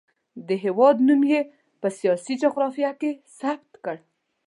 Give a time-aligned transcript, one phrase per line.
[0.47, 1.41] د هېواد نوم یې
[1.81, 3.95] په سیاسي جغرافیه کې ثبت کړ.